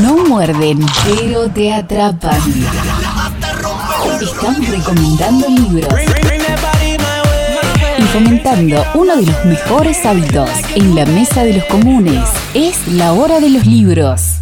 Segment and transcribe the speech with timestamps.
[0.00, 2.40] No muerden, pero te atrapan.
[4.22, 5.92] Están recomendando libros
[7.98, 12.26] y fomentando uno de los mejores hábitos en la mesa de los comunes.
[12.54, 14.38] Es la hora de los libros.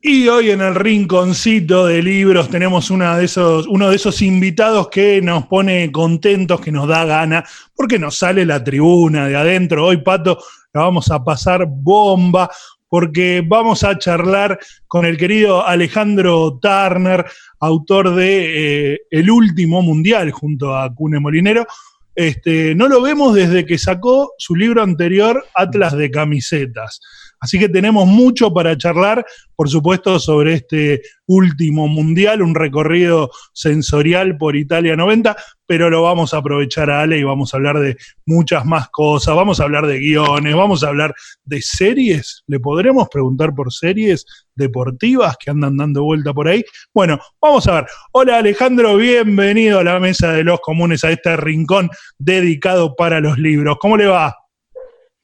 [0.00, 5.90] Y hoy en el rinconcito de libros tenemos uno de esos invitados que nos pone
[5.90, 7.44] contentos, que nos da gana,
[7.74, 9.86] porque nos sale la tribuna de adentro.
[9.86, 10.38] Hoy, Pato,
[10.72, 12.48] la vamos a pasar bomba,
[12.88, 17.26] porque vamos a charlar con el querido Alejandro Turner,
[17.60, 21.66] autor de eh, El último mundial junto a Cune Molinero.
[22.14, 27.00] Este, no lo vemos desde que sacó su libro anterior, Atlas de Camisetas.
[27.40, 29.24] Así que tenemos mucho para charlar,
[29.54, 36.34] por supuesto, sobre este último mundial, un recorrido sensorial por Italia 90, pero lo vamos
[36.34, 39.86] a aprovechar a Ale y vamos a hablar de muchas más cosas, vamos a hablar
[39.86, 41.14] de guiones, vamos a hablar
[41.44, 44.24] de series, le podremos preguntar por series
[44.56, 46.64] deportivas que andan dando vuelta por ahí.
[46.92, 47.86] Bueno, vamos a ver.
[48.12, 53.38] Hola Alejandro, bienvenido a la Mesa de los Comunes, a este rincón dedicado para los
[53.38, 53.76] libros.
[53.78, 54.34] ¿Cómo le va?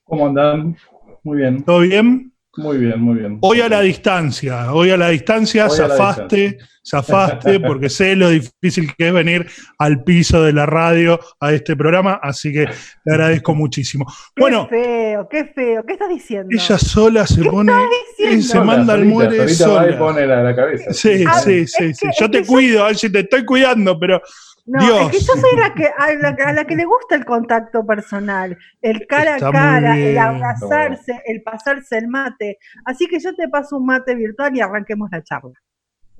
[0.04, 0.76] ¿Cómo andan?
[1.24, 1.62] Muy bien.
[1.62, 2.30] ¿Todo bien?
[2.56, 3.38] Muy bien, muy bien.
[3.40, 9.08] Hoy a la distancia, hoy a la distancia, zafaste, zafaste, porque sé lo difícil que
[9.08, 9.46] es venir
[9.78, 12.66] al piso de la radio a este programa, así que
[13.04, 14.06] te agradezco muchísimo.
[14.36, 14.68] Bueno.
[14.70, 16.48] Qué feo, qué feo, ¿qué estás diciendo?
[16.52, 17.72] Ella sola se pone,
[18.18, 19.98] y se manda al muere sola.
[19.98, 20.92] pone la, la cabeza.
[20.92, 22.06] Sí, sí, sí, sí.
[22.20, 24.22] Yo te cuido, Angie, te estoy cuidando, pero
[24.66, 28.56] no, es que yo soy la que, a, la, que le gusta el contacto personal,
[28.80, 32.58] el cara a cara, el abrazarse, el pasarse el mate.
[32.84, 35.52] Así que yo te paso un mate virtual y arranquemos la charla.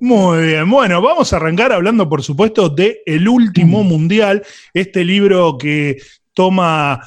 [0.01, 3.87] Muy bien, bueno, vamos a arrancar hablando, por supuesto, de El último mm.
[3.87, 4.43] mundial,
[4.75, 5.97] este libro que
[6.35, 7.01] toma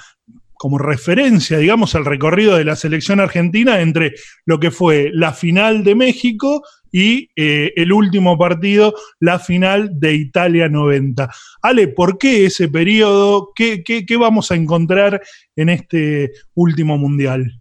[0.58, 4.14] como referencia, digamos, el recorrido de la selección argentina entre
[4.46, 10.16] lo que fue la final de México y eh, el último partido, la final de
[10.16, 11.30] Italia 90.
[11.62, 13.52] Ale, ¿por qué ese periodo?
[13.56, 15.22] ¿Qué, vamos a encontrar
[15.56, 17.52] en este último mundial?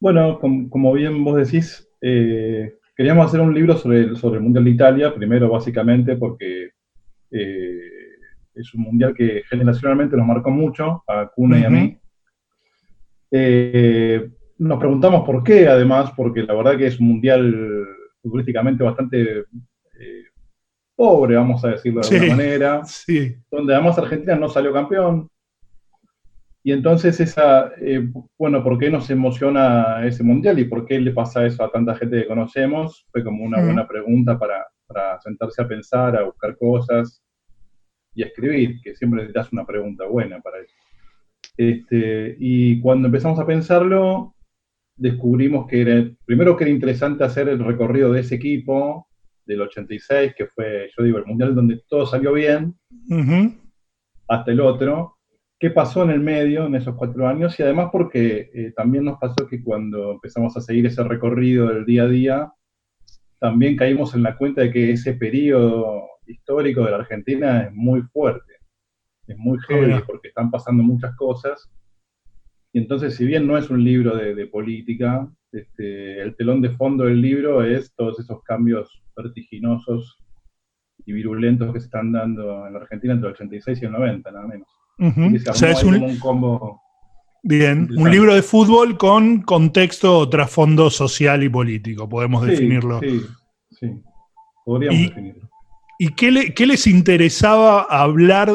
[0.00, 4.64] Bueno, como, bien vos decís, eh, queríamos hacer un libro sobre el, sobre el Mundial
[4.64, 6.70] de Italia, primero básicamente porque
[7.30, 7.87] eh,
[8.60, 11.98] es un mundial que generacionalmente nos marcó mucho, a Cuna y a mí.
[14.58, 17.86] nos preguntamos por qué, además, porque la verdad que es un mundial
[18.22, 20.24] futbolísticamente bastante eh,
[20.94, 22.82] pobre, vamos a decirlo de alguna manera,
[23.50, 25.28] donde además Argentina no salió campeón.
[26.64, 31.12] Y entonces esa, eh, bueno, ¿por qué nos emociona ese mundial y por qué le
[31.12, 33.06] pasa eso a tanta gente que conocemos?
[33.10, 34.66] Fue como una buena pregunta para,
[35.20, 37.22] sentarse a pensar, a buscar cosas
[38.18, 40.74] y escribir, que siempre necesitas una pregunta buena para eso.
[41.56, 44.34] Este, y cuando empezamos a pensarlo,
[44.96, 49.06] descubrimos que era, primero que era interesante hacer el recorrido de ese equipo
[49.46, 52.74] del 86, que fue, yo digo, el mundial donde todo salió bien,
[54.26, 55.16] hasta el otro.
[55.60, 57.58] ¿Qué pasó en el medio en esos cuatro años?
[57.58, 61.84] Y además porque eh, también nos pasó que cuando empezamos a seguir ese recorrido del
[61.84, 62.52] día a día,
[63.38, 68.02] también caímos en la cuenta de que ese periodo histórico de la Argentina es muy
[68.02, 68.54] fuerte,
[69.26, 71.70] es muy heavy, porque están pasando muchas cosas
[72.72, 77.04] y entonces, si bien no es un libro de, política, este, el telón de fondo
[77.04, 80.18] del libro es todos esos cambios vertiginosos
[81.06, 84.30] y virulentos que se están dando en la Argentina entre el 86 y el 90,
[84.30, 84.68] nada menos.
[85.48, 86.80] o sea, es un, combo.
[87.42, 93.00] Bien, un libro de fútbol con contexto o trasfondo social y político, podemos definirlo.
[93.00, 93.22] Sí,
[93.70, 94.02] sí,
[94.64, 95.47] podríamos definirlo.
[96.00, 98.52] ¿Y qué, les interesaba hablar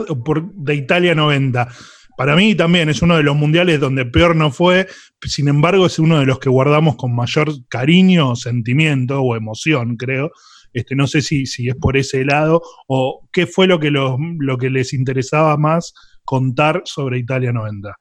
[0.55, 1.67] de Italia 90?
[2.15, 4.87] Para mí también es uno de los mundiales donde peor no fue,
[5.21, 10.31] sin embargo es uno de los que guardamos con mayor cariño, sentimiento o emoción, creo.
[10.71, 14.57] Este, no sé si, si es por ese lado o qué fue lo que, lo
[14.57, 15.93] que les interesaba más
[16.23, 17.93] contar sobre Italia 90.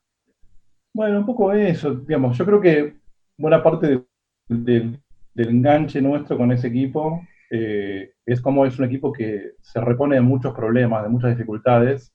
[0.94, 2.94] Bueno, un poco eso, digamos, yo creo que
[3.36, 4.04] buena parte
[4.48, 5.00] del
[5.34, 7.22] enganche nuestro con ese equipo
[7.54, 12.10] eh, es como es un equipo que se repone de muchos problemas, de muchas dificultades,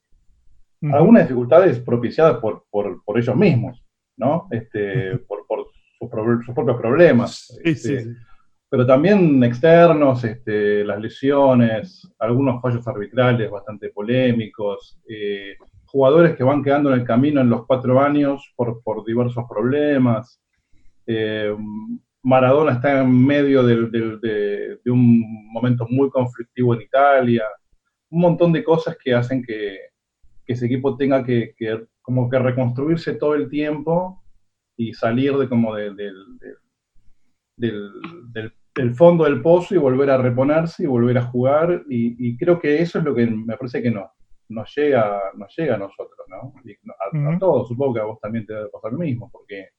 [0.82, 3.86] algunas dificultades propiciadas por, por, ellos mismos,
[4.18, 4.48] ¿no?
[4.50, 5.46] Este, por,
[6.00, 6.10] sus,
[6.56, 7.56] propios problemas.
[7.64, 8.16] Este,
[8.68, 15.56] pero también externos, este, las lesiones, algunos fallos arbitrales bastante polémicos, eh,
[15.86, 20.42] jugadores que van quedando en el camino en los cuatro años por, diversos problemas.
[21.06, 21.56] Eh,
[22.24, 27.44] Maradona está en medio de, un momento muy conflictivo en Italia.
[28.10, 29.78] Un montón de cosas que hacen que,
[30.46, 31.54] que ese equipo tenga que,
[32.02, 34.24] como que reconstruirse todo el tiempo
[34.78, 35.94] y salir de como de,
[37.58, 41.84] del, fondo del pozo y volver a reponerse y volver a jugar.
[41.90, 44.10] Y, creo que eso es lo que me parece que no,
[44.50, 46.54] nos, llega, nos llega a nosotros, ¿no?
[47.32, 49.70] a, todos, supongo que a vos también te debe pasar lo mismo, porque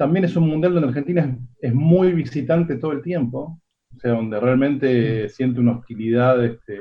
[0.00, 3.60] también es un mundial donde Argentina es, muy visitante todo el tiempo,
[3.94, 6.78] o sea, donde realmente siente una hostilidad este,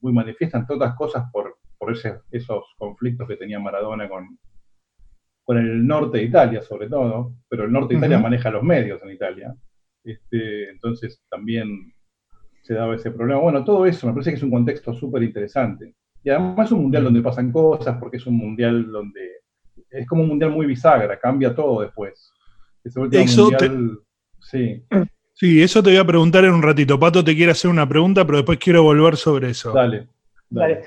[0.00, 4.38] muy manifiesta, entre otras cosas por, por esos conflictos que tenía Maradona con,
[5.44, 9.02] con el norte de Italia, sobre todo, pero el norte de Italia maneja los medios
[9.02, 9.54] en Italia.
[10.02, 11.92] Este, entonces también
[12.62, 13.42] se daba ese problema.
[13.42, 15.94] Bueno, todo eso me parece que es un contexto súper interesante.
[16.24, 19.39] Y además es un mundial donde pasan cosas, porque es un mundial donde
[19.90, 22.32] es como un mundial muy bisagra, cambia todo después.
[22.84, 23.08] eso
[24.40, 24.82] sí.
[25.34, 26.98] sí, eso te voy a preguntar en un ratito.
[26.98, 29.72] Pato te quiere hacer una pregunta, pero después quiero volver sobre eso.
[29.72, 30.08] Dale.
[30.48, 30.82] Dale.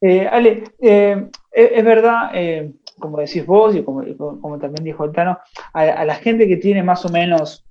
[0.00, 5.38] Eh, Ale, eh, es, verdad, eh, como decís vos y como, también dijo el Tano,
[5.72, 7.64] a, la gente que tiene más o menos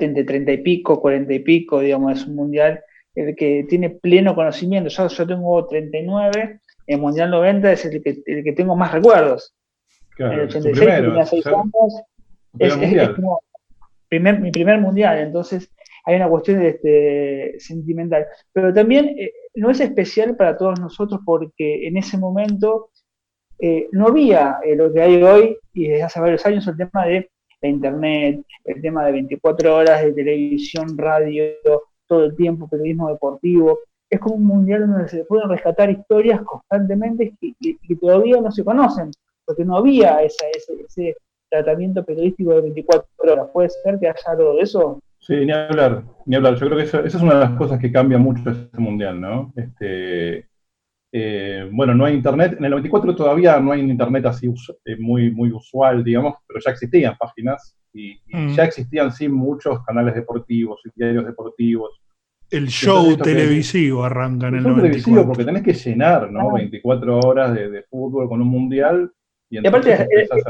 [0.00, 2.80] entre 30 y pico, 40 y pico, digamos, es un mundial,
[3.14, 4.88] el que tiene pleno conocimiento.
[4.88, 9.54] Yo, yo tengo 39, el Mundial 90 es el que, el que tengo más recuerdos.
[10.26, 12.02] En el 86 tenía 6 años,
[12.58, 13.40] es, como
[14.10, 15.70] mi primer mundial, entonces
[16.04, 18.26] hay una cuestión este, sentimental.
[18.52, 19.14] Pero también
[19.54, 22.90] no es especial para todos nosotros porque en ese momento
[23.58, 27.04] eh, no había eh, lo que hay hoy y desde hace varios años el tema
[27.04, 27.30] de
[27.60, 31.44] la internet, el tema de 24 horas de televisión, radio,
[32.06, 33.80] todo el tiempo, periodismo deportivo.
[34.08, 39.10] Es como un mundial donde se pueden rescatar historias constantemente que, todavía no se conocen,
[39.50, 40.46] porque no había ese,
[40.86, 41.16] ese,
[41.50, 43.48] tratamiento periodístico de 24 horas.
[43.52, 45.00] ¿Puede ser que haya algo de eso?
[45.18, 46.54] Sí, ni hablar, ni hablar.
[46.54, 49.52] Yo creo que esa es una de las cosas que cambia mucho este mundial, ¿no?
[49.56, 50.46] Este,
[51.12, 52.54] eh, bueno, no hay internet.
[52.56, 54.46] En el 94 todavía no hay internet así
[54.84, 58.54] eh, muy, muy usual, digamos, pero ya existían páginas y, mm.
[58.54, 62.00] ya existían sí muchos canales deportivos y diarios deportivos.
[62.50, 66.52] El show televisivo arranca en el, el show televisivo porque tenés que llenar, ¿no?
[66.52, 69.12] 24 horas de, fútbol con un mundial.
[69.50, 70.06] Y, aparte era,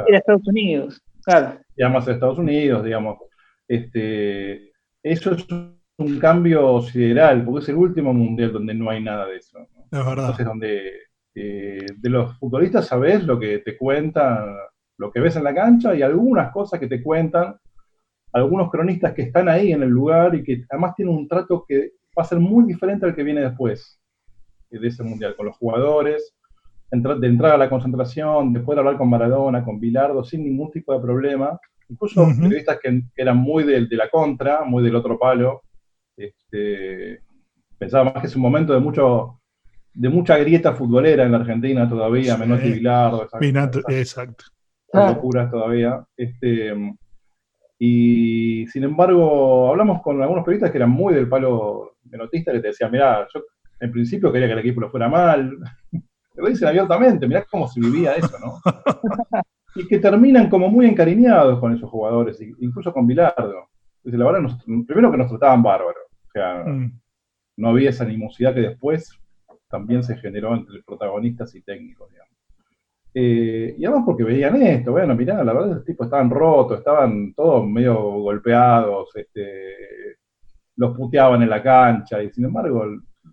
[0.09, 1.59] Estados Unidos, claro.
[1.77, 3.19] Y además Estados Unidos, digamos.
[3.67, 9.27] Este, eso es un cambio sideral, porque es el último mundial donde no hay nada
[9.27, 9.59] de eso.
[9.59, 10.19] Es verdad.
[10.19, 10.93] Entonces, donde
[11.35, 14.57] eh, de los futbolistas sabes lo que te cuentan,
[14.99, 17.57] lo que ves en la cancha y algunas cosas que te cuentan
[18.33, 21.93] algunos cronistas que están ahí en el lugar y que además tienen un trato que
[22.17, 24.01] va a ser muy diferente al que viene después
[24.71, 26.33] de ese mundial, con los jugadores,
[26.91, 30.93] de entrar a la concentración, de poder hablar con Maradona, con Bilardo, sin ningún tipo
[30.93, 31.59] de problema
[31.91, 35.63] incluso periodistas que, eran muy de, la contra, muy del otro palo.
[36.17, 37.21] Este,
[37.79, 39.37] pensaba más que es un momento de mucho
[39.93, 42.41] de mucha grieta futbolera en la Argentina todavía, sí.
[42.41, 43.29] Menotti Bilardo,
[43.89, 44.45] exacto.
[44.93, 46.05] locuras todavía.
[46.17, 46.73] Este,
[47.79, 52.69] y sin embargo, hablamos con algunos periodistas que eran muy del palo menotista, que te
[52.69, 53.43] decían, mirá, yo
[53.81, 55.57] en principio quería que el equipo lo fuera mal.
[56.41, 58.61] Lo dicen abiertamente, mirá cómo se vivía eso, ¿no?
[59.75, 63.69] y que terminan como muy encariñados con esos jugadores, incluso con Bilardo.
[64.05, 64.51] la verdad,
[64.87, 67.01] primero que nos trataban bárbaro, o sea, mm.
[67.59, 69.11] no había esa animosidad que después
[69.69, 72.31] también se generó entre protagonistas y técnicos, digamos.
[73.13, 77.35] Eh, y además porque veían esto, bueno, mirá, la verdad, los tipos estaban rotos, estaban
[77.35, 80.17] todos medio golpeados, este,
[80.77, 82.85] los puteaban en la cancha, y sin embargo,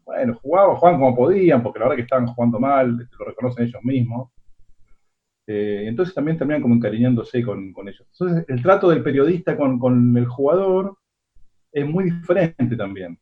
[0.08, 3.84] bueno, jugaban, jugaban como podían, porque la verdad que estaban jugando mal, lo reconocen ellos
[3.84, 4.32] mismos.
[5.46, 8.08] Eh, entonces también terminan como encariñándose con, ellos.
[8.14, 10.98] Entonces el trato del periodista con, el jugador
[11.74, 13.20] es muy diferente también.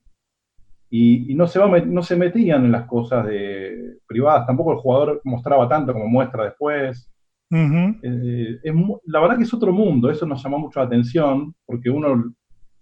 [0.91, 5.21] Y, no, se va, no se metían en las cosas de, privadas, tampoco el jugador
[5.23, 7.11] mostraba tanto como muestra después.
[7.51, 8.59] Eh,
[9.05, 12.35] la verdad que es otro mundo, eso nos llamó mucho la atención, porque uno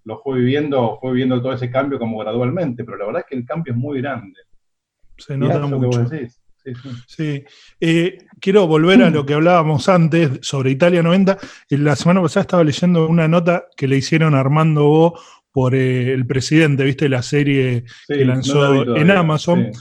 [0.05, 3.35] lo fue viviendo, fue viviendo todo ese cambio como gradualmente, pero la verdad es que
[3.35, 4.39] el cambio es muy grande.
[5.17, 6.05] Se nota mucho.
[7.07, 7.43] Sí,
[7.81, 11.37] eh, quiero volver a lo que hablábamos antes sobre Italia 90.
[11.71, 15.19] La semana pasada estaba leyendo una nota que le hicieron a Armando Bo
[15.51, 17.09] por eh, el presidente, ¿viste?
[17.09, 19.71] La serie que lanzó en Amazon.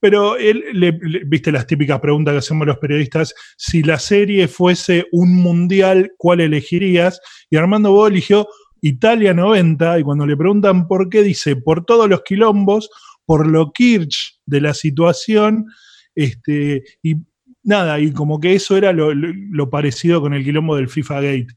[0.00, 0.92] Pero él, le,
[1.26, 6.40] viste las típicas preguntas que hacemos los periodistas, si la serie fuese un mundial, ¿cuál
[6.40, 7.20] elegirías?
[7.50, 8.46] Y Armando Bo eligió
[8.80, 12.90] Italia 90, y cuando le preguntan por qué, dice, por todos los quilombos,
[13.24, 15.66] por lo kirch de la situación
[16.14, 17.16] este, y
[17.62, 21.48] nada, y como que eso era lo, parecido con el quilombo del FIFA Gate.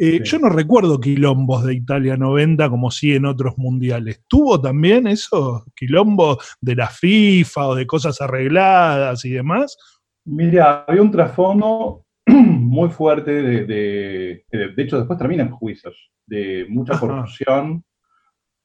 [0.00, 4.22] Eh, yo no recuerdo quilombos de Italia 90 como sí en otros mundiales.
[4.28, 9.76] ¿Tuvo también esos quilombos de la FIFA o de cosas arregladas y demás?
[10.24, 17.84] Mira, había un trasfondo muy fuerte de, de, hecho después terminan juicios, de mucha corrupción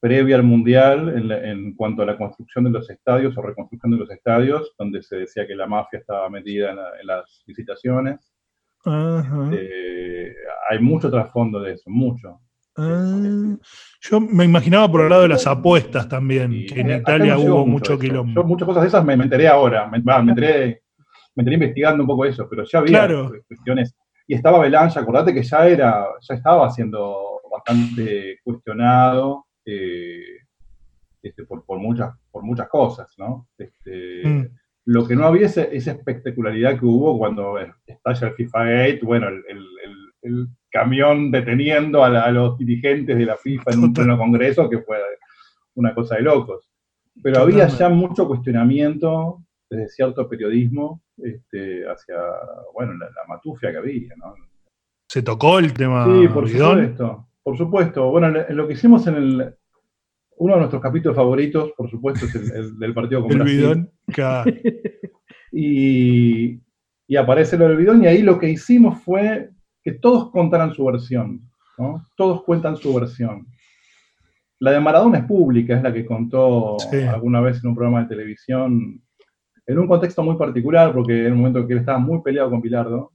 [0.04, 4.12] previa al Mundial en, cuanto a la construcción de los estadios o reconstrucción de los
[4.12, 8.34] estadios, donde se decía que la mafia estaba metida en, las licitaciones.
[8.86, 10.36] Eh,
[10.70, 12.42] hay mucho trasfondo de eso, mucho.
[12.76, 13.56] Ah,
[14.02, 17.98] yo me imaginaba por el lado de las apuestas también, que en Italia hubo mucho,
[17.98, 18.42] quilombo.
[18.42, 20.83] Yo muchas cosas de esas me, enteré ahora, me, enteré,
[21.36, 23.08] investigando un poco eso, pero ya había
[23.48, 23.96] cuestiones.
[24.28, 30.38] Y estaba Belange, acordate que ya era, ya estaba siendo bastante cuestionado eh,
[31.22, 33.48] este, por, muchas, por muchas cosas, ¿no?
[33.58, 34.48] Este, mm.
[34.86, 38.60] Lo que no había es esa espectacularidad que hubo cuando estalla el FIFA
[38.96, 44.70] 8, bueno, el, camión deteniendo a, los dirigentes de la FIFA en un pleno congreso,
[44.70, 44.98] que fue
[45.76, 46.70] una cosa de locos.
[47.22, 49.43] Pero había ya mucho cuestionamiento
[49.74, 52.16] desde cierto periodismo este, hacia,
[52.74, 54.36] bueno, la, matufia que había, ¿no?
[55.08, 56.06] ¿Se tocó el tema?
[56.06, 57.28] Sí, por supuesto.
[57.44, 58.10] Por supuesto.
[58.10, 59.56] Bueno, lo que hicimos en el.
[60.38, 63.92] Uno de nuestros capítulos favoritos, por supuesto, es el, del partido con el Bidón.
[65.52, 66.60] y,
[67.08, 69.52] y aparece lo del bidón, y ahí lo que hicimos fue
[69.84, 71.42] que todos contaran su versión.
[71.78, 72.08] ¿no?
[72.16, 73.48] Todos cuentan su versión.
[74.60, 76.78] La de Maradona es pública, es la que contó
[77.10, 79.02] alguna vez en un programa de televisión,
[79.66, 82.62] en un contexto muy particular, porque en un momento que él estaba muy peleado con
[82.62, 83.12] Pilardo,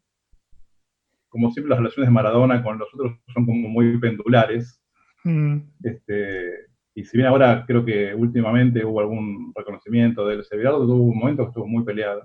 [1.29, 4.81] como siempre las relaciones de Maradona con los otros son como muy pendulares.
[5.25, 5.59] Mm.
[5.83, 11.05] Este, y si bien ahora creo que últimamente hubo algún reconocimiento de él, Bilardo tuvo
[11.05, 12.23] un momento que estuvo muy peleado.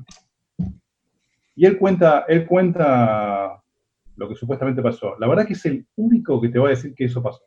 [1.55, 3.61] Y él cuenta, él cuenta
[4.15, 5.15] lo que supuestamente pasó.
[5.19, 7.41] La verdad que es el único que te va a decir que eso pasó.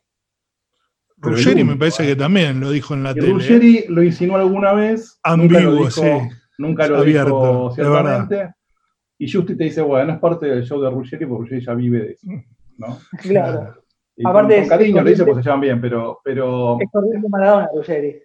[1.17, 3.31] Ruggeri me parece que también lo dijo en la tele.
[3.31, 5.19] Ruggeri lo insinuó alguna vez.
[5.23, 6.03] Ambiguo, sí.
[6.57, 8.53] Nunca lo dijo ciertamente.
[9.19, 11.73] Y Justi te dice, bueno, no es parte del show de Ruggeri porque Ruggeri ya
[11.73, 12.27] vive de eso,
[12.77, 12.99] ¿no?
[13.19, 13.83] Claro.
[14.15, 16.19] Y Aparte con, cariño le dice porque se llevan bien, pero...
[16.23, 16.77] pero...
[16.79, 18.21] Es corriente Maradona, Ruggeri.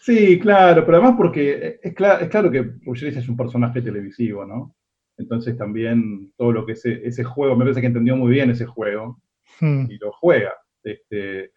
[0.00, 4.44] Sí, claro, pero además porque es, claro, es claro que Ruggeri es un personaje televisivo,
[4.44, 4.74] ¿no?
[5.16, 8.66] Entonces también todo lo que es ese juego, me parece que entendió muy bien ese
[8.66, 9.20] juego
[9.60, 9.90] hmm.
[9.90, 10.54] y lo juega.
[10.82, 11.52] Este,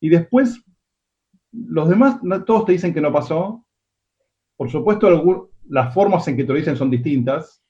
[0.00, 0.62] y después,
[1.52, 3.64] los demás, todos te dicen que no pasó.
[4.56, 5.08] Por supuesto,
[5.68, 7.62] las formas en que te lo dicen son distintas.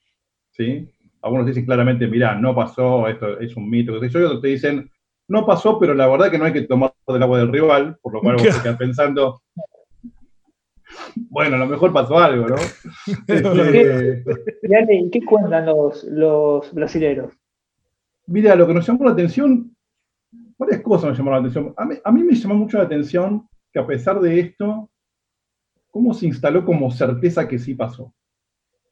[0.50, 0.88] ¿sí?
[1.22, 4.48] Algunos dicen claramente, mira, no pasó, esto es un mito, qué sé yo, otros te
[4.48, 4.90] dicen,
[5.28, 8.12] no pasó, pero la verdad que no hay que tomar del agua del rival, por
[8.12, 9.40] lo cual vos te quedas pensando,
[11.16, 12.56] bueno, a lo mejor pasó algo, ¿no?
[13.26, 17.32] Este, ¿Y qué cuentan los, los brasileños?
[18.26, 19.74] Mira, lo que nos llamó la atención,
[20.58, 21.74] varias cosas nos llamaron la atención.
[21.76, 24.90] A mí, a mí me llamó mucho la atención que a pesar de esto,
[25.94, 28.12] cómo se instaló como certeza que sí pasó,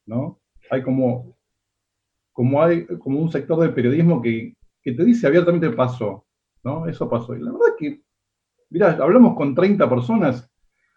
[0.06, 0.40] ¿no?
[0.70, 1.36] Hay como
[2.32, 4.54] como hay como un sector del periodismo que,
[4.84, 6.24] te dice abiertamente pasó,
[6.62, 6.86] ¿no?
[6.86, 7.34] Eso pasó.
[7.34, 8.04] Y la verdad que,
[8.70, 10.48] mira, hablamos con 30 personas,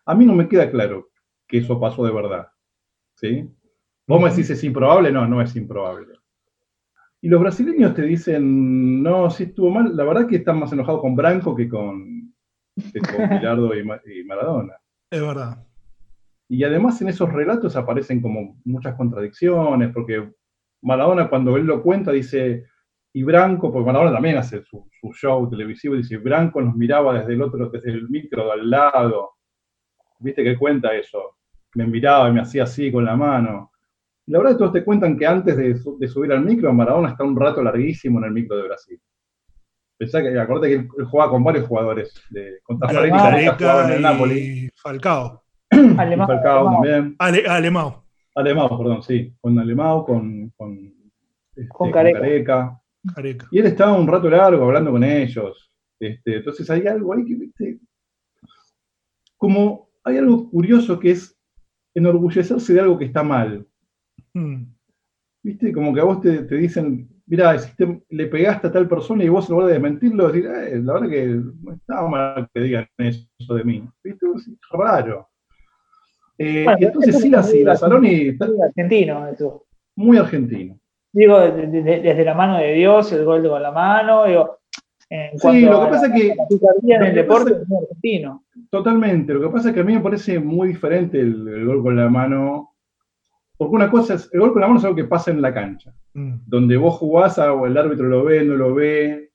[0.05, 1.09] a mí no me queda claro
[1.47, 2.49] que eso pasó de verdad,
[3.15, 3.49] ¿sí?
[4.05, 5.11] Vos me decís, ¿es improbable?
[5.11, 6.19] No, no es improbable.
[7.19, 11.01] Y los brasileños te dicen, no, sí estuvo mal, la verdad que están más enojados
[11.01, 12.31] con Branco que con,
[12.75, 12.99] que
[14.05, 14.75] y, y Maradona.
[15.09, 15.65] Es verdad.
[16.47, 20.31] Y además en esos relatos aparecen como muchas contradicciones, porque
[20.81, 22.65] Maradona cuando él lo cuenta dice,
[23.13, 27.41] y Branco, porque Maradona también hace su, show televisivo, dice, Branco nos miraba desde el
[27.41, 29.31] otro, desde el micro de al lado.
[30.19, 31.37] ¿Viste que cuenta eso?
[31.75, 33.71] Me miraba y me hacía así con la mano.
[34.27, 37.39] Y la verdad todos te cuentan que antes de, subir al micro, Maradona está un
[37.39, 39.01] rato larguísimo en el micro de Brasil.
[39.97, 44.69] Pensá que, acordate que él, jugaba con varios jugadores, de, con Tafarelli, en el Napoli.
[44.75, 45.44] Falcao.
[46.27, 47.15] Falcao también.
[47.19, 48.03] Alemão.
[48.35, 50.93] Alemão, perdón, sí, con Alemão, con, con,
[51.55, 52.81] este, con, Careca.
[53.51, 55.71] Y él estaba un rato largo hablando con ellos.
[55.99, 57.79] Este, entonces hay algo ahí que, viste,
[59.37, 61.37] como hay algo curioso que es
[61.95, 63.65] enorgullecerse de algo que está mal.
[64.33, 64.65] Hmm.
[65.43, 67.55] Viste, como que a vos te, dicen, mira,
[68.09, 71.09] le pegaste a tal persona y vos en lugar de desmentirlo, decir, eh, la verdad
[71.09, 73.87] que no estaba mal que digan eso de mí.
[74.03, 74.25] ¿Viste?
[74.35, 75.29] Es raro.
[76.37, 78.31] Eh, entonces sí, la, la Saloni...
[78.31, 79.65] Muy argentino eso.
[79.95, 80.77] Muy argentino.
[81.13, 84.59] Digo, desde la mano de Dios, el gol con la mano, digo,
[85.09, 86.35] en sí, lo que pasa es que.
[86.93, 88.43] en el deporte es muy argentino.
[88.69, 89.33] Totalmente.
[89.33, 92.09] Lo que pasa es que a mí me parece muy diferente el, gol con la
[92.09, 92.71] mano.
[93.57, 94.29] Porque una cosa es.
[94.33, 95.93] El gol con la mano es algo que pasa en la cancha.
[96.13, 96.37] Mm.
[96.45, 99.31] Donde vos jugás, o el árbitro lo ve, no lo ve.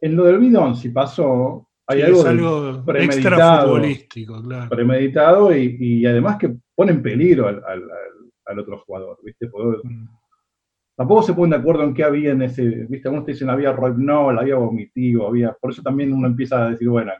[0.00, 4.68] En lo del bidón, si pasó, hay algo, premeditado, futbolístico, claro.
[4.68, 9.46] Premeditado y, además que pone en peligro al, otro jugador, ¿viste?
[9.46, 10.08] Mm.
[10.96, 13.72] tampoco se ponen de acuerdo en qué había en ese, viste, algunos te dicen había
[13.72, 17.12] rohypnol, había vomitivo, había, por eso también uno empieza a decir, bueno,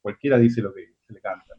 [0.00, 1.54] cualquiera dice lo que se le canta.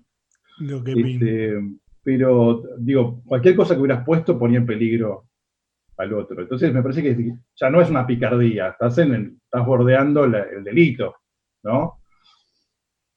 [0.60, 1.60] Lo que este,
[2.04, 5.30] pero, digo, cualquier cosa que hubieras puesto ponía en peligro
[5.98, 6.42] al otro.
[6.42, 11.16] Entonces me parece que ya no es una picardía, estás, en estás bordeando el delito,
[11.64, 12.03] ¿no?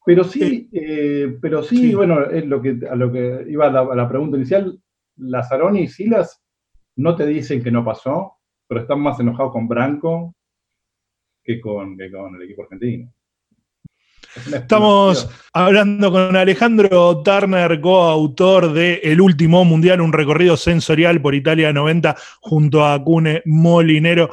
[0.07, 4.09] Pero sí, eh, pero sí, bueno, es lo que, a lo que iba a la,
[4.09, 4.81] pregunta inicial,
[5.17, 6.41] Lazaroni y Silas
[6.95, 8.35] no te dicen que no pasó,
[8.69, 10.37] pero están más enojados con Branco
[11.43, 13.13] que con, con el equipo argentino.
[14.55, 21.73] Estamos hablando con Alejandro Turner, coautor de El último mundial, un recorrido sensorial por Italia
[21.73, 24.31] 90 junto a Cune Molinero.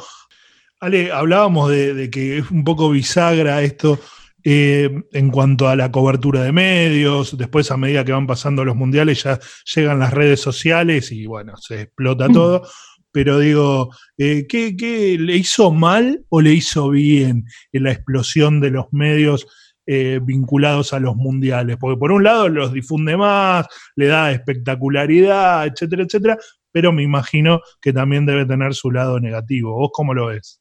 [0.82, 3.98] Ale, hablábamos de que es un poco bisagra esto
[4.46, 8.76] eh, en cuanto a la cobertura de medios, después a medida que van pasando los
[8.76, 9.40] mundiales ya
[9.74, 12.34] llegan las redes sociales y bueno, se explota mm.
[12.34, 12.68] todo.
[13.12, 18.72] Pero digo, eh, ¿qué, le hizo mal o le hizo bien en la explosión de
[18.72, 19.48] los medios
[19.86, 21.78] eh, vinculados a los mundiales?
[21.80, 26.38] Porque por un lado los difunde más, le da espectacularidad, etcétera, etcétera,
[26.72, 29.76] pero me imagino que también debe tener su lado negativo.
[29.76, 30.60] ¿Vos cómo lo ves?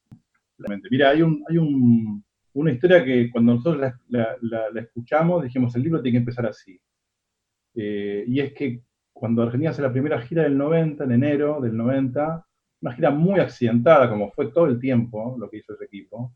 [0.90, 2.22] Mira, hay un, hay un
[2.54, 6.78] una historia que cuando nosotros la, escuchamos dijimos, el libro tiene que empezar así.
[7.74, 8.82] Eh, y es que
[9.12, 12.46] cuando Argentina hace la primera gira del 90, en enero del 90,
[12.82, 16.34] una gira muy accidentada, como fue todo el tiempo lo que hizo ese equipo,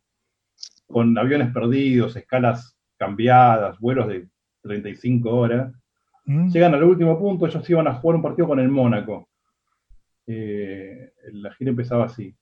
[0.87, 4.29] con aviones perdidos, escalas cambiadas, vuelos de
[4.63, 5.73] 35 horas,
[6.25, 6.49] mm.
[6.49, 9.29] llegan al último punto, ellos iban a jugar un partido con el Mónaco.
[10.27, 12.35] Eh, la gira empezaba así.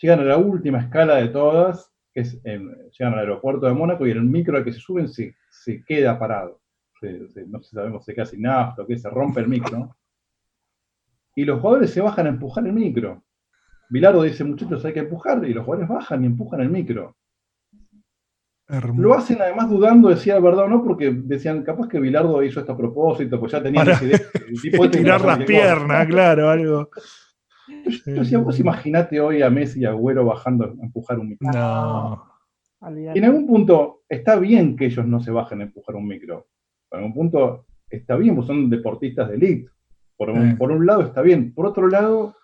[0.00, 4.10] Llegan a la última escala de todas que es, llegan al aeropuerto de Mónaco y
[4.10, 6.62] en el micro al que se suben se, se queda parado.
[7.02, 9.94] no sé si sabemos si queda sin nafta o qué, se rompe el micro.
[11.34, 13.22] Y los jugadores se bajan a empujar el micro.
[13.90, 17.14] Bilardo dice, muchachos, hay que empujar, y los jugadores bajan y empujan el micro.
[18.96, 22.72] Lo hacen además dudando, decía verdad o no, porque decían, capaz que Bilardo hizo esto
[22.72, 24.18] a propósito, pues ya tenía Para idea.
[24.62, 26.88] Tipo tirar las piernas, claro, algo.
[27.68, 31.50] Yo, decía, vos imaginate hoy a Messi y a Agüero bajando a empujar un micro.
[31.50, 32.36] No.
[33.14, 36.46] Y en algún punto está bien que ellos no se bajen a empujar un micro.
[36.90, 39.70] En algún punto está bien, pues son deportistas de elite.
[40.16, 41.52] Por un, por un lado está bien.
[41.52, 42.36] Por otro lado,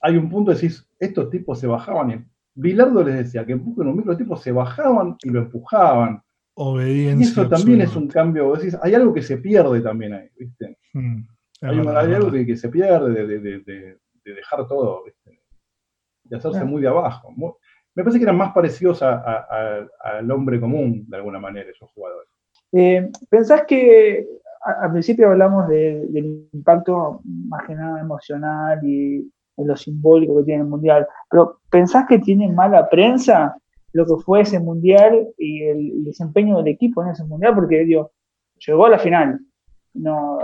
[0.00, 3.88] hay un punto de decir, estos tipos se bajaban y Bilardo les decía que empujen
[3.88, 6.22] un micro, los tipos se bajaban y lo empujajan.
[6.54, 7.26] Obediencia.
[7.26, 8.54] Y eso también es un cambio.
[8.54, 10.78] Decís, hay algo que se pierde también ahí, ¿viste?
[10.94, 11.26] Hmm.
[11.62, 15.04] Hay, algo que, se pierde de, dejar todo,
[16.24, 17.32] de hacerse muy de abajo.
[17.94, 22.28] me parece que eran más parecidos al hombre común, de alguna manera, esos jugadores.
[22.72, 24.26] Eh, ¿Pensás que
[24.60, 30.62] al principio hablamos del impacto más que nada emocional y de lo simbólico que tiene
[30.62, 33.56] el Mundial, pero ¿pensás que tiene mala prensa
[33.92, 37.54] lo que fue ese Mundial y el, desempeño del equipo en ese Mundial?
[37.54, 38.12] Porque digo,
[38.66, 39.40] llegó a la final,
[39.94, 40.38] no,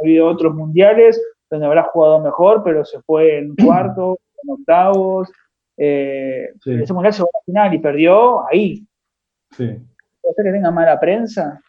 [0.00, 5.30] habido otros mundiales donde habrá jugado mejor, pero se fue en cuarto, en octavos.
[5.76, 8.86] Eh, Ese mundial se fue a la final y perdió ahí.
[9.52, 9.66] Sí.
[10.22, 11.60] ¿Puede ser que tenga mala prensa?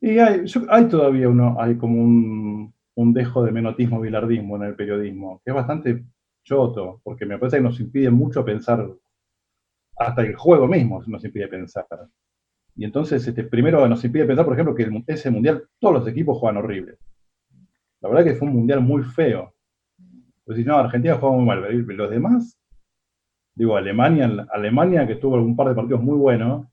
[0.00, 4.74] Y hay, hay todavía uno, hay como un, un, dejo de menotismo bilardismo en el
[4.74, 6.04] periodismo, que es bastante
[6.44, 8.84] choto, porque me parece que nos impide mucho pensar,
[9.96, 11.86] hasta el juego mismo nos impide pensar.
[12.74, 16.38] Y entonces, este, primero nos impide pensar, por ejemplo, que ese mundial todos los equipos
[16.38, 16.98] juegan horrible.
[18.02, 19.54] La verdad que fue un mundial muy feo.
[20.44, 22.58] Pues si no, Argentina jugó muy mal, pero los demás,
[23.54, 26.66] digo, Alemania, Alemania que tuvo un par de partidos muy buenos,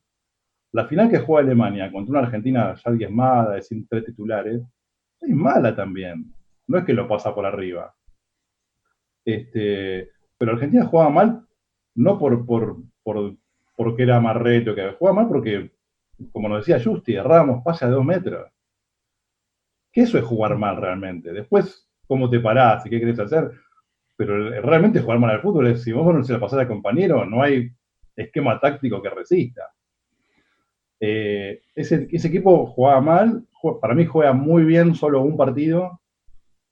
[0.72, 4.62] la final que juega Alemania contra una Argentina ya diezmada, sin tres titulares,
[5.22, 6.34] es mala también.
[6.68, 7.94] No es que lo pasa por arriba.
[9.24, 11.48] Este, pero Argentina jugaba mal,
[11.96, 13.36] no por, por, por
[13.76, 15.72] porque era más reto, que jugaba mal porque
[16.32, 18.52] como nos decía Justi, erramos pase a dos metros.
[19.92, 21.32] Que eso es jugar mal realmente.
[21.32, 23.52] Después, cómo te parás y qué querés hacer.
[24.16, 27.26] Pero realmente jugar mal al fútbol es, si vos no se la pasás al compañero,
[27.26, 27.72] no hay
[28.16, 29.64] esquema táctico que resista.
[31.00, 33.48] Eh, ese, equipo jugaba mal,
[33.82, 36.02] para mí juega muy bien solo un partido,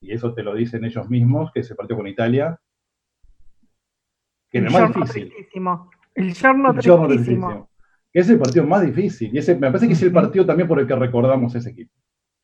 [0.01, 2.59] y eso te lo dicen ellos mismos, que es el partido con Italia,
[4.49, 5.33] que es el más difícil.
[6.15, 7.69] El giorno, tristísimo
[8.19, 9.33] es el partido más difícil.
[9.33, 11.93] Y ese, me parece que es el partido también por el que recordamos ese equipo.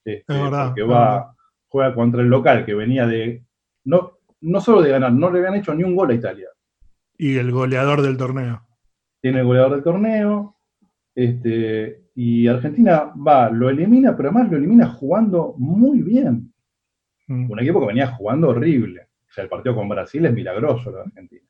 [0.06, 1.36] Este, porque va,
[1.68, 3.44] juega contra el local que venía de.
[3.86, 6.50] No, no solo de ganar, no le habían hecho ni un gol a Italia.
[7.18, 8.66] Y el goleador del torneo.
[9.22, 10.58] Tiene el goleador del torneo.
[11.16, 16.54] Este, y Argentina va, lo elimina, pero además lo elimina jugando muy bien.
[17.28, 17.52] Mm.
[17.52, 21.42] Un equipo que venía jugando horrible, sea, el partido con Brasil es milagroso de Argentina.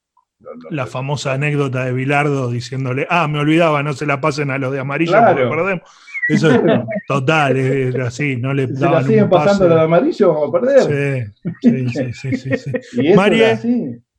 [0.70, 4.72] la famosa anécdota de Bilardo diciéndole, ah, me olvidaba, no se la pasen a los
[4.72, 5.90] de amarillo porque perdemos.
[6.28, 6.62] Eso es
[7.08, 11.34] total, es así, no le Si la siguen pasando de amarillo, vamos a perder.
[11.62, 12.38] Sí, sí, sí, sí.
[12.38, 14.04] sí, sí.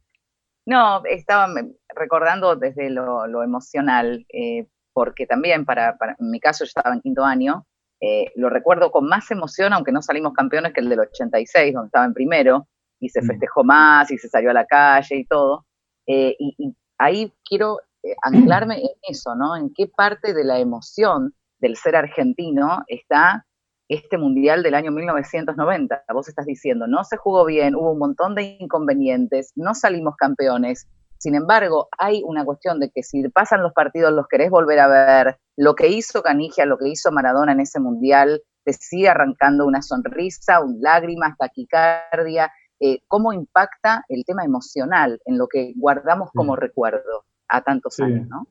[0.66, 1.52] No, estaba
[1.94, 7.22] recordando desde lo, emocional, eh, porque también para, en mi caso yo estaba en quinto
[7.22, 7.66] año,
[8.00, 11.88] eh, lo recuerdo con más emoción, aunque no salimos campeones que el del 86, donde
[11.88, 12.66] estaba en primero,
[12.98, 13.26] y se mm.
[13.26, 15.66] festejó más, y se salió a la calle y todo.
[16.06, 17.78] Eh, y, y, ahí quiero
[18.22, 19.56] anclarme en eso, ¿no?
[19.56, 23.46] En qué parte de la emoción del ser argentino está
[23.88, 26.04] este mundial del año 1990.
[26.12, 30.86] Vos estás diciendo, no se jugó bien, hubo un montón de inconvenientes, no salimos campeones.
[31.16, 34.88] Sin embargo, hay una cuestión de que si pasan los partidos, los querés volver a
[34.88, 39.66] ver, lo que hizo Canigia, lo que hizo Maradona en ese mundial, te sigue arrancando
[39.66, 42.52] una sonrisa, un lágrima, taquicardia.
[42.78, 48.28] Eh, ¿Cómo impacta el tema emocional en lo que guardamos como recuerdo a tantos años?
[48.28, 48.46] ¿no?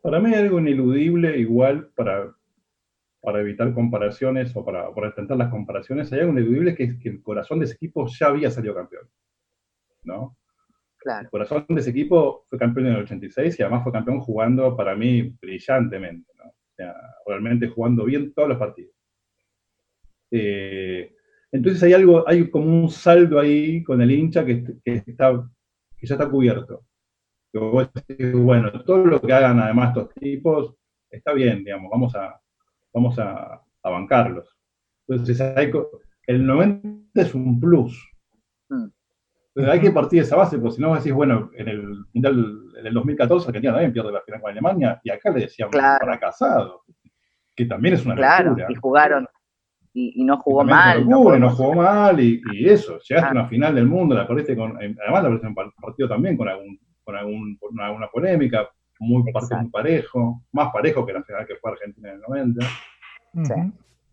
[0.00, 2.32] Para mí hay algo ineludible, igual para
[3.26, 7.08] para evitar comparaciones o para, para intentar las comparaciones, hay algo ineludible que es que
[7.08, 9.08] el corazón de ese equipo ya había salido campeón.
[10.04, 10.36] ¿no?
[11.04, 14.76] El corazón de ese equipo fue campeón en el 86 y además fue campeón jugando
[14.76, 16.32] para mí brillantemente.
[16.38, 16.50] ¿no?
[16.50, 16.94] O sea,
[17.26, 18.94] realmente jugando bien todos los partidos.
[20.30, 21.12] Eh,
[21.50, 25.50] entonces hay algo, hay como un saldo ahí con el hincha que, está,
[25.96, 26.84] que ya está cubierto.
[27.52, 30.76] bueno, todo lo que hagan además estos tipos
[31.10, 32.40] está bien, digamos, vamos a,
[32.96, 34.48] vamos a, bancarlos.
[35.06, 35.40] Entonces,
[36.26, 38.10] el 90 es un plus.
[38.68, 38.86] Mm.
[39.54, 42.72] Entonces, hay que partir de esa base, porque si no decís, bueno, en el Mundial
[42.82, 46.82] del 2014 Argentina también pierde la final con Alemania, y acá le decíamos fracasado,
[47.54, 49.28] que también es una claro, Y jugaron,
[49.92, 51.08] y, no jugó mal.
[51.08, 54.76] no, no jugó mal, y, eso, llegaste a una final del mundo, la perdiste con,
[54.76, 60.42] además la perdiste en partido también con algún, con algún, alguna polémica, muy, muy parejo,
[60.52, 62.66] más parejo que la final que fue Argentina en el 90.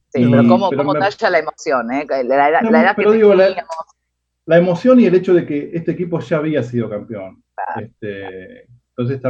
[0.09, 2.05] Sí, pero cómo, cómo talla la emoción, ¿eh?
[2.23, 6.61] La, edad que digo, la, emoción y el hecho de que este equipo ya había
[6.61, 7.43] sido campeón.
[7.81, 9.21] Este, entonces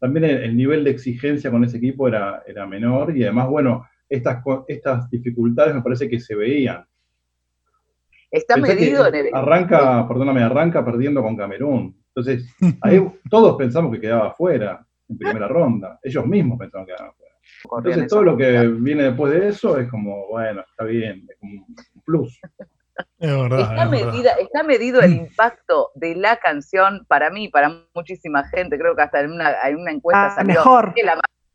[0.00, 4.42] también el, nivel de exigencia con ese equipo era, era menor y además, bueno, estas,
[4.66, 6.84] estas dificultades me parece que se veían.
[8.30, 9.26] Está medido en el...
[9.32, 11.96] Arranca, perdóname, arranca perdiendo con Camerún.
[12.14, 15.98] Entonces, ahí todos pensamos que quedaba afuera en primera ronda.
[16.02, 17.34] Ellos mismos pensaban que quedaba afuera.
[17.64, 21.66] Entonces, todo lo que viene después de eso es como, bueno, está bien, es como
[21.66, 22.38] un plus.
[23.18, 28.78] está, medido el impacto de la canción para mí, para muchísima gente.
[28.78, 30.62] Creo que hasta en una, una encuesta ah, salió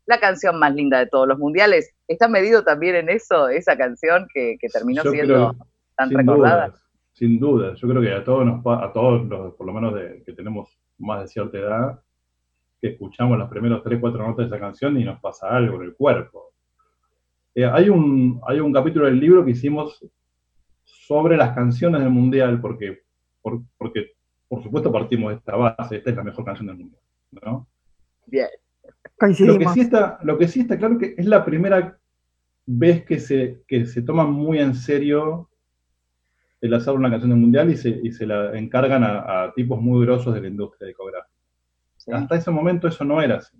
[0.06, 1.94] La, canción más linda de todos los mundiales.
[2.08, 5.54] ¿Está medido también en eso, esa canción que, terminó siendo
[5.96, 6.74] tan recordada?
[7.14, 10.22] sin duda, yo creo que a todos, nos, a todos los, por lo menos de,
[10.26, 12.00] que tenemos más de cierta edad,
[12.84, 15.84] que escuchamos las primeras tres, cuatro notas de esa canción y nos pasa algo en
[15.84, 16.52] el cuerpo.
[17.54, 20.04] Eh, hay, un, hay un capítulo del libro que hicimos
[20.84, 23.04] sobre las canciones del Mundial, porque,
[23.40, 24.12] porque
[24.46, 27.00] por supuesto partimos de esta base, esta es la mejor canción del Mundial.
[27.42, 27.66] ¿no?
[28.26, 28.48] Bien.
[29.38, 31.98] Lo que, sí está, lo que sí está claro que es la primera
[32.66, 35.48] vez que se, que se toma muy en serio
[36.60, 40.04] el hacer una canción del mundial y se, y se la encargan a, tipos muy
[40.04, 41.33] grosos de la industria discográfica.
[42.12, 43.56] Hasta ese momento eso no era así.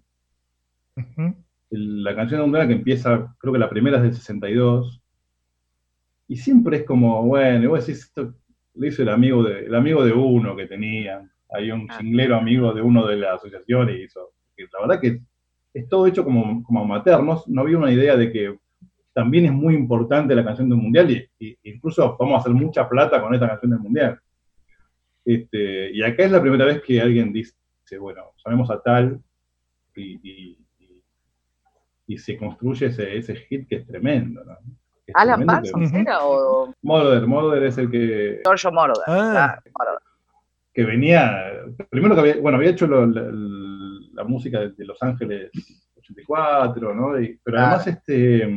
[1.71, 5.03] la canción del mundial que empieza, creo que la primera es del 62,
[6.29, 8.35] y siempre es como, bueno, y vos decís, esto
[8.75, 12.73] lo hizo el amigo de, el amigo de uno que tenía, hay un singlero amigo
[12.73, 14.33] de uno de la asociación y hizo.
[14.57, 15.21] la verdad que
[15.73, 18.59] es todo hecho como, como maternos, no había una idea de que
[19.13, 23.21] también es muy importante la canción del mundial y, incluso vamos a hacer mucha plata
[23.21, 24.19] con esta canción del mundial.
[25.25, 27.55] Este, y acá es la primera vez que alguien dice,
[27.99, 29.21] bueno, sabemos a tal
[29.97, 30.59] y,
[32.17, 34.45] se construye ese, ese, hit que es tremendo.
[34.45, 34.57] ¿no?
[35.15, 36.73] ¿Alan Parsons era o...?
[36.83, 38.41] Moroder, es el que...
[38.45, 39.59] Giorgio Moroder, ah.
[40.73, 41.53] Que venía,
[41.89, 45.51] primero que había, bueno, había hecho la música de, Los Ángeles
[45.97, 47.13] 84, ¿no?
[47.45, 48.49] pero además este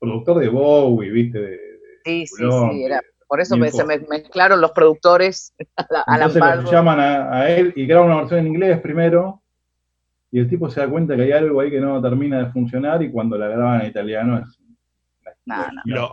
[0.00, 1.38] productor de Bowie, ¿viste?
[1.38, 1.60] De,
[2.04, 3.00] sí, sí, sí, era.
[3.34, 8.06] Por eso me, se mezclaron los productores a la, Entonces llaman a, él y graban
[8.06, 9.42] una versión en inglés primero,
[10.30, 13.02] y el tipo se da cuenta que hay algo ahí que no termina de funcionar,
[13.02, 14.60] y cuando la graban en italiano es.
[15.46, 16.12] No, no.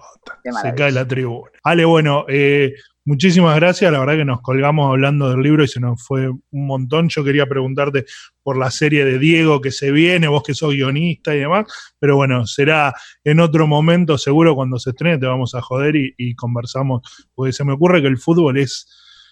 [0.63, 1.51] Se cae la tribuna.
[1.63, 5.79] Ale, bueno, eh, Muchísimas gracias, la verdad que nos colgamos hablando del libro y se
[5.79, 7.09] nos fue un montón.
[7.09, 8.05] Yo quería preguntarte
[8.43, 11.65] por la serie de Diego que se viene, vos que sos guionista y demás,
[11.97, 16.35] pero bueno, será en otro momento, seguro cuando se estrene te vamos a joder y,
[16.35, 17.01] conversamos,
[17.33, 18.87] porque se me ocurre que el fútbol es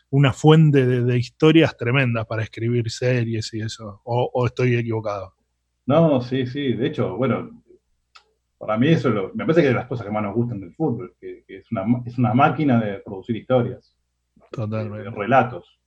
[0.10, 4.02] una fuente de, historias tremendas para escribir series y eso.
[4.04, 5.36] O, estoy equivocado?
[5.86, 6.74] No, sí, sí.
[6.74, 7.62] De hecho, bueno,
[8.60, 10.60] para mí eso lo, me parece que es de las cosas que más nos gustan
[10.60, 13.96] del fútbol, que, es, una, es una máquina de producir historias.
[14.52, 15.10] Totalmente.
[15.12, 15.80] relatos.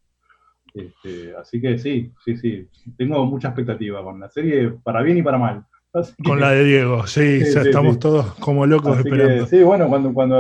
[0.74, 2.68] Este, así que sí, sí, sí.
[2.96, 5.64] Tengo mucha expectativa con la serie, para bien y para mal.
[6.24, 9.46] con la de Diego, sí, estamos todos como locos esperando.
[9.46, 10.38] sí, bueno, cuando, cuando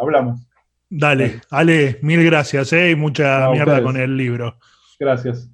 [0.00, 0.40] hablamos.
[0.88, 2.92] Dale, Ale, mil gracias, ¿eh?
[2.92, 4.56] Y mucha mierda con el libro.
[4.98, 5.50] Gracias.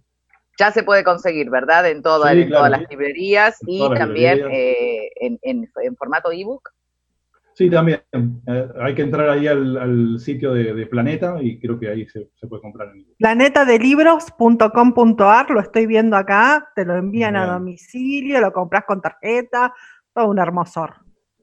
[0.63, 1.91] Ya se puede conseguir, ¿verdad?
[1.91, 6.71] En, todas las librerías y también eh, en, en, formato ebook.
[7.55, 8.01] Sí, también.
[8.47, 12.63] Eh, hay que entrar ahí al, sitio de, Planeta y creo que ahí se, puede
[12.63, 12.93] comprar.
[13.19, 19.75] Planetadelibros.com.ar, lo estoy viendo acá, te lo envían a domicilio, lo compras con tarjeta,
[20.15, 20.95] todo un hermosor.